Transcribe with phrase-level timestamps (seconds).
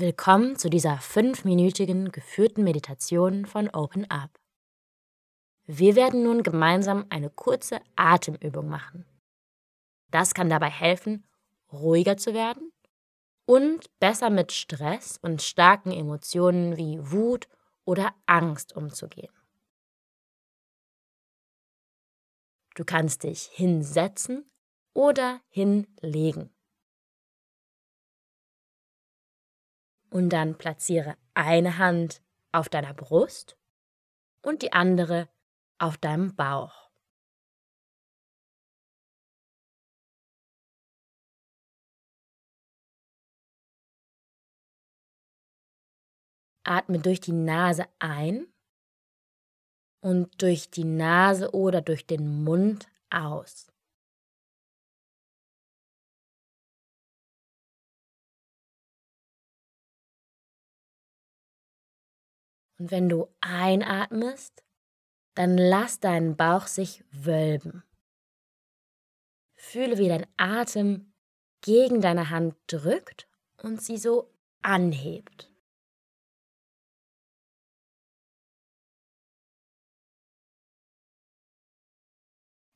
[0.00, 4.38] Willkommen zu dieser fünfminütigen geführten Meditation von Open Up.
[5.66, 9.04] Wir werden nun gemeinsam eine kurze Atemübung machen.
[10.12, 11.26] Das kann dabei helfen,
[11.72, 12.70] ruhiger zu werden
[13.44, 17.48] und besser mit Stress und starken Emotionen wie Wut
[17.84, 19.34] oder Angst umzugehen.
[22.76, 24.48] Du kannst dich hinsetzen
[24.94, 26.54] oder hinlegen.
[30.10, 32.22] Und dann platziere eine Hand
[32.52, 33.56] auf deiner Brust
[34.42, 35.28] und die andere
[35.78, 36.88] auf deinem Bauch.
[46.64, 48.46] Atme durch die Nase ein
[50.00, 53.72] und durch die Nase oder durch den Mund aus.
[62.78, 64.64] Und wenn du einatmest,
[65.34, 67.82] dann lass deinen Bauch sich wölben.
[69.54, 71.12] Fühle, wie dein Atem
[71.60, 73.28] gegen deine Hand drückt
[73.62, 75.50] und sie so anhebt.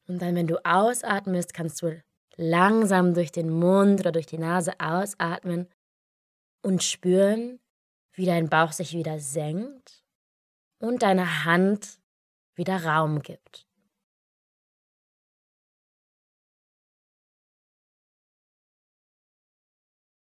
[0.09, 2.03] Und dann, wenn du ausatmest, kannst du
[2.37, 5.69] langsam durch den Mund oder durch die Nase ausatmen
[6.63, 7.61] und spüren,
[8.15, 10.03] wie dein Bauch sich wieder senkt
[10.79, 11.99] und deine Hand
[12.55, 13.67] wieder Raum gibt.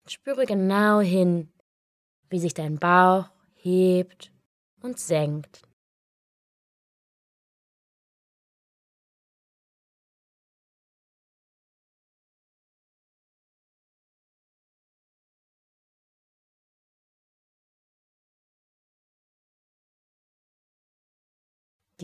[0.07, 1.53] Spüre genau hin,
[2.29, 4.33] wie sich dein Bauch hebt
[4.83, 5.63] und senkt.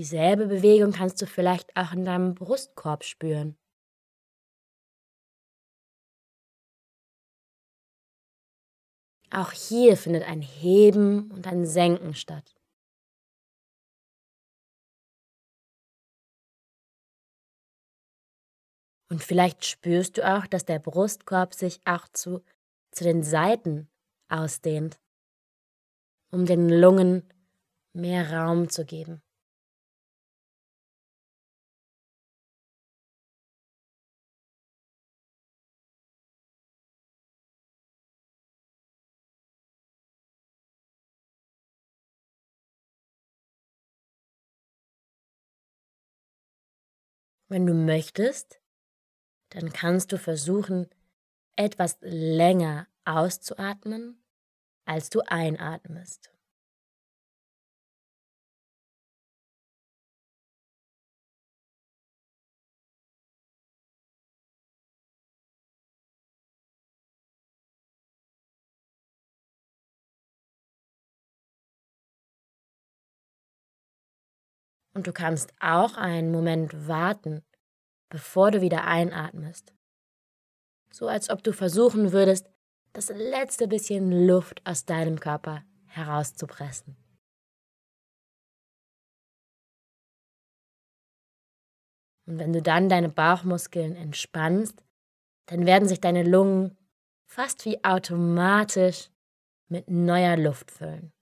[0.00, 3.58] Dieselbe Bewegung kannst du vielleicht auch in deinem Brustkorb spüren.
[9.30, 12.56] Auch hier findet ein Heben und ein Senken statt.
[19.10, 22.42] Und vielleicht spürst du auch, dass der Brustkorb sich auch zu,
[22.90, 23.90] zu den Seiten
[24.30, 24.98] ausdehnt,
[26.30, 27.30] um den Lungen
[27.92, 29.20] mehr Raum zu geben.
[47.50, 48.60] Wenn du möchtest,
[49.48, 50.88] dann kannst du versuchen,
[51.56, 54.22] etwas länger auszuatmen,
[54.84, 56.30] als du einatmest.
[74.94, 77.42] Und du kannst auch einen Moment warten,
[78.08, 79.72] bevor du wieder einatmest.
[80.92, 82.50] So als ob du versuchen würdest,
[82.92, 86.96] das letzte bisschen Luft aus deinem Körper herauszupressen.
[92.26, 94.84] Und wenn du dann deine Bauchmuskeln entspannst,
[95.46, 96.76] dann werden sich deine Lungen
[97.26, 99.10] fast wie automatisch
[99.68, 101.12] mit neuer Luft füllen.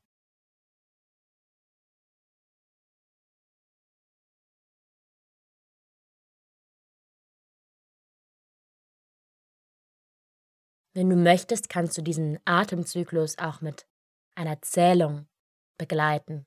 [10.94, 13.86] Wenn du möchtest, kannst du diesen Atemzyklus auch mit
[14.34, 15.28] einer Zählung
[15.76, 16.46] begleiten.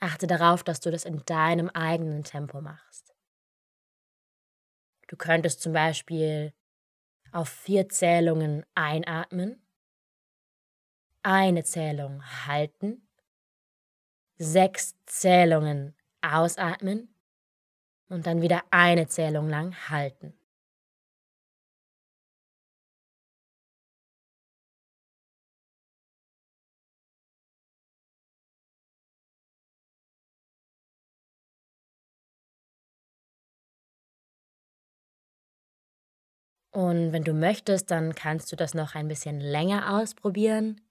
[0.00, 3.14] Achte darauf, dass du das in deinem eigenen Tempo machst.
[5.08, 6.52] Du könntest zum Beispiel
[7.32, 9.62] auf vier Zählungen einatmen,
[11.22, 13.08] eine Zählung halten,
[14.38, 17.14] sechs Zählungen ausatmen
[18.08, 20.34] und dann wieder eine Zählung lang halten.
[36.76, 40.82] Und wenn du möchtest, dann kannst du das noch ein bisschen länger ausprobieren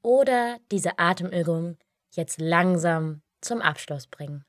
[0.00, 1.76] oder diese Atemübung
[2.14, 4.44] jetzt langsam zum Abschluss bringen.